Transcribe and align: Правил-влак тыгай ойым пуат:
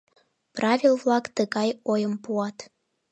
Правил-влак 0.55 1.25
тыгай 1.35 1.69
ойым 1.91 2.15
пуат: 2.23 2.57